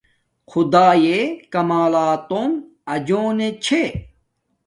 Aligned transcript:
خدݳئݺ 0.51 1.19
کمݳلݳتݸݣ 1.53 2.49
اَجݸنݺ 2.93 3.47
چھݺ. 3.63 3.83